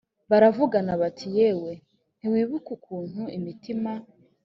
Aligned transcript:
baravugana 0.29 0.91
bati 1.01 1.27
yewe 1.37 1.71
ntiwibuka 2.17 2.69
ukuntu 2.77 3.21
imitima 3.37 3.91